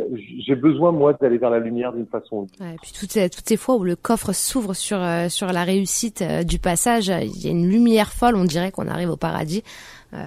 [0.45, 2.47] j'ai besoin moi d'aller vers la lumière d'une façon.
[2.59, 5.47] Ouais, et puis toutes ces, toutes ces fois où le coffre s'ouvre sur euh, sur
[5.47, 9.09] la réussite euh, du passage, il y a une lumière folle, on dirait qu'on arrive
[9.09, 9.63] au paradis.
[10.13, 10.17] Euh,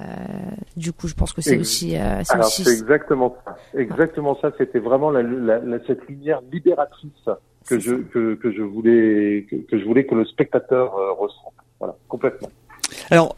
[0.76, 1.96] du coup, je pense que c'est aussi.
[1.96, 3.56] Euh, Alors c'est exactement ça.
[3.78, 4.50] Exactement ça.
[4.56, 7.28] C'était vraiment la, la, cette lumière libératrice
[7.68, 11.52] que je que, que je voulais que, que, je voulais que le spectateur euh, ressente.
[11.78, 12.48] Voilà, complètement.
[13.10, 13.34] Alors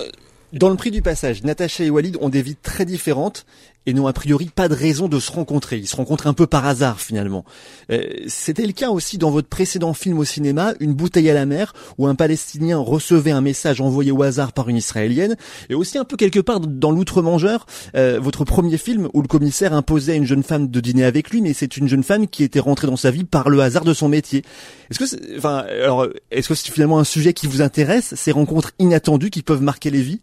[0.53, 3.47] dans le prix du passage, Natacha et Walid ont des vies très différentes
[3.87, 5.79] et n'ont a priori pas de raison de se rencontrer.
[5.79, 7.44] Ils se rencontrent un peu par hasard finalement.
[7.90, 11.46] Euh, c'était le cas aussi dans votre précédent film au cinéma, Une bouteille à la
[11.46, 15.37] mer, où un Palestinien recevait un message envoyé au hasard par une Israélienne,
[15.70, 19.72] et aussi un peu quelque part dans L'Outre-Mangeur, euh, votre premier film où le commissaire
[19.72, 22.42] imposait à une jeune femme de dîner avec lui, mais c'est une jeune femme qui
[22.42, 24.42] était rentrée dans sa vie par le hasard de son métier.
[24.90, 28.72] Est-ce que, enfin, alors, est-ce que c'est finalement un sujet qui vous intéresse, ces rencontres
[28.79, 30.20] inattendues qui peuvent marquer les vies?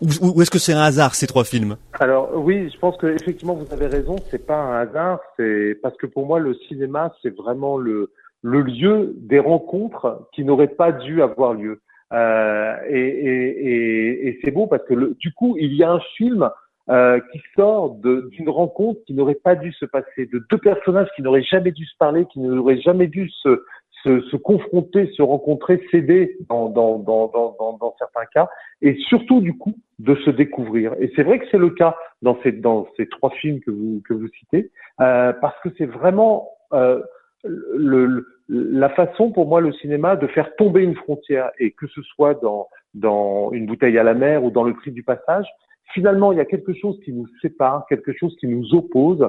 [0.00, 1.76] Ou, est-ce que c'est un hasard ces trois films?
[2.00, 5.96] Alors oui, je pense que effectivement vous avez raison, c'est pas un hasard, c'est parce
[5.96, 8.10] que pour moi le cinéma c'est vraiment le
[8.42, 11.80] lieu des rencontres qui n'auraient pas dû avoir lieu.
[12.12, 16.50] Euh, et, c'est beau parce que du coup il y a un film
[16.90, 21.22] euh, qui sort d'une rencontre qui n'aurait pas dû se passer, de deux personnages qui
[21.22, 23.62] n'auraient jamais dû se parler, qui n'auraient jamais dû se,
[24.02, 28.48] se, se, confronter, se rencontrer, s'aider dans, dans, dans, dans, certains cas,
[28.80, 30.94] et surtout du coup de se découvrir.
[31.00, 34.02] Et c'est vrai que c'est le cas dans ces, dans ces trois films que vous,
[34.08, 37.02] que vous citez, euh, parce que c'est vraiment euh,
[37.44, 42.02] le, la façon pour moi le cinéma de faire tomber une frontière, et que ce
[42.02, 45.46] soit dans, dans une bouteille à la mer ou dans le prix du passage,
[45.94, 49.28] finalement il y a quelque chose qui nous sépare, quelque chose qui nous oppose,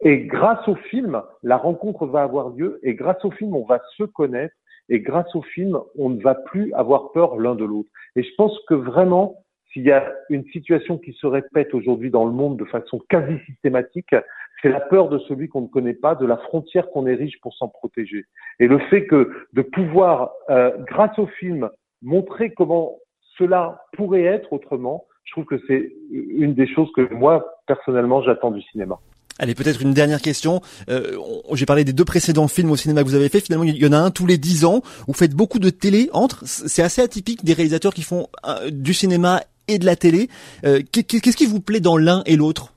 [0.00, 3.80] et grâce au film, la rencontre va avoir lieu, et grâce au film, on va
[3.96, 4.54] se connaître,
[4.88, 7.88] et grâce au film, on ne va plus avoir peur l'un de l'autre.
[8.16, 12.24] Et je pense que vraiment, s'il y a une situation qui se répète aujourd'hui dans
[12.24, 14.14] le monde de façon quasi systématique,
[14.60, 17.54] c'est la peur de celui qu'on ne connaît pas, de la frontière qu'on érige pour
[17.54, 18.24] s'en protéger.
[18.60, 21.70] Et le fait que de pouvoir, euh, grâce au film,
[22.02, 22.98] montrer comment
[23.36, 28.50] cela pourrait être autrement, je trouve que c'est une des choses que moi, personnellement, j'attends
[28.50, 28.98] du cinéma.
[29.38, 30.60] Allez, peut-être une dernière question.
[30.88, 31.16] Euh,
[31.52, 33.40] J'ai parlé des deux précédents films au cinéma que vous avez fait.
[33.40, 34.82] Finalement, il y en a un tous les dix ans.
[35.08, 36.42] Vous faites beaucoup de télé entre.
[36.44, 40.28] C'est assez atypique des réalisateurs qui font euh, du cinéma et de la télé.
[40.64, 42.72] Euh, Qu'est-ce qui vous plaît dans l'un et l'autre?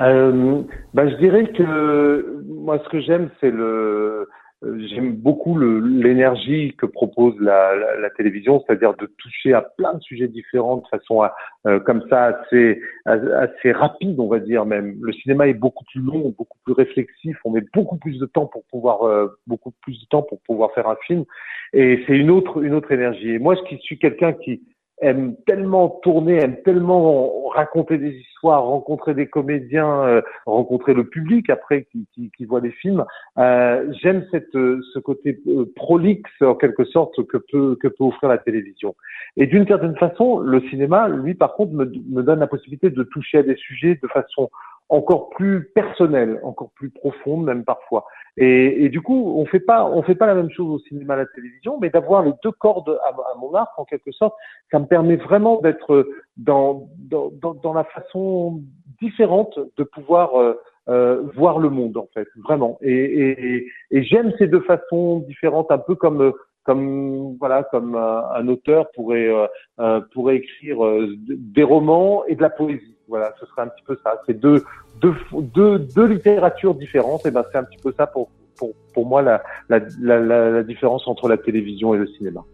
[0.00, 0.62] Euh,
[0.94, 4.28] bah, Je dirais que moi, ce que j'aime, c'est le
[4.62, 10.00] j'aime beaucoup l'énergie que propose la, la, la télévision, c'est-à-dire de toucher à plein de
[10.00, 11.34] sujets différents de façon à,
[11.80, 14.98] comme ça assez assez rapide, on va dire même.
[15.00, 17.36] Le cinéma est beaucoup plus long, beaucoup plus réflexif.
[17.44, 20.88] On met beaucoup plus de temps pour pouvoir beaucoup plus de temps pour pouvoir faire
[20.88, 21.24] un film,
[21.72, 23.30] et c'est une autre une autre énergie.
[23.30, 24.62] Et moi, je suis quelqu'un qui
[25.00, 31.50] aime tellement tourner, aime tellement raconter des histoires, rencontrer des comédiens, euh, rencontrer le public
[31.50, 33.04] après qui, qui, qui voit les films.
[33.38, 38.04] Euh, J'aime cette euh, ce côté euh, prolixe en quelque sorte que peut que peut
[38.04, 38.94] offrir la télévision.
[39.36, 43.02] Et d'une certaine façon, le cinéma, lui par contre, me, me donne la possibilité de
[43.04, 44.50] toucher à des sujets de façon
[44.88, 48.06] encore plus personnelle, encore plus profonde même parfois.
[48.36, 51.14] Et, et, du coup, on fait pas, on fait pas la même chose au cinéma,
[51.14, 54.34] à la télévision, mais d'avoir les deux cordes à, mon arc en quelque sorte,
[54.70, 58.60] ça me permet vraiment d'être dans, dans, dans, la façon
[59.00, 60.54] différente de pouvoir euh,
[60.88, 62.78] euh, voir le monde en fait, vraiment.
[62.80, 66.32] Et, et, et j'aime ces deux façons différentes, un peu comme
[66.64, 69.32] comme voilà comme un, auteur pourrait
[69.80, 70.78] euh, pourrait écrire
[71.16, 72.97] des romans et de la poésie.
[73.08, 74.20] Voilà, ce serait un petit peu ça.
[74.26, 74.62] C'est deux
[75.00, 79.22] deux, deux, littératures différentes, et ben c'est un petit peu ça pour, pour, pour moi
[79.22, 82.44] la, la, la, la, différence entre la télévision et le cinéma.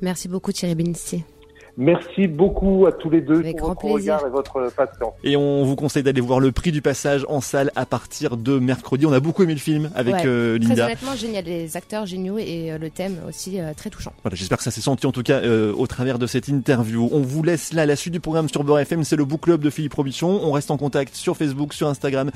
[0.00, 1.24] Merci beaucoup Thierry Benissier.
[1.78, 5.12] Merci beaucoup à tous les deux pour votre regard et votre patience.
[5.22, 8.58] Et on vous conseille d'aller voir le prix du passage en salle à partir de
[8.58, 9.04] mercredi.
[9.04, 10.74] On a beaucoup aimé le film avec euh, Linda.
[10.74, 14.14] Très honnêtement, génial, des acteurs géniaux et euh, le thème aussi euh, très touchant.
[14.22, 17.10] Voilà, j'espère que ça s'est senti en tout cas au travers de cette interview.
[17.12, 19.60] On vous laisse là la suite du programme sur Beurre FM, c'est le book club
[19.60, 20.40] de Philippe Robichon.
[20.42, 22.30] On reste en contact sur Facebook, sur Instagram.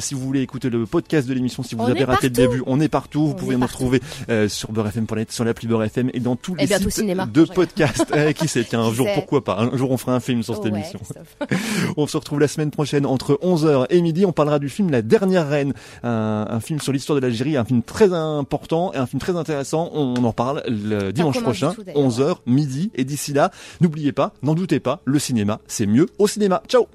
[0.00, 2.80] si vous voulez écouter le podcast de l'émission, si vous avez raté le début, on
[2.80, 3.26] est partout.
[3.26, 4.00] Vous pouvez nous retrouver
[4.48, 8.14] sur beurrefm.net, sur l'appli Beurre FM et dans tous les sites de podcast.
[8.34, 9.58] qui sait, tiens, un jour pourquoi pas?
[9.58, 11.00] Un jour on fera un film sur cette émission.
[11.96, 14.24] on se retrouve la semaine prochaine entre 11h et midi.
[14.26, 15.72] On parlera du film La Dernière Reine,
[16.02, 19.90] un, film sur l'histoire de l'Algérie, un film très important et un film très intéressant.
[19.92, 22.90] On en parle le dimanche prochain, 11h, midi.
[22.94, 23.50] Et d'ici là,
[23.80, 26.62] n'oubliez pas, n'en doutez pas, le cinéma, c'est mieux au cinéma.
[26.68, 26.86] Ciao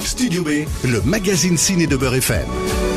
[0.00, 0.48] Studio B,
[0.84, 2.95] le magazine ciné de Beurre FM.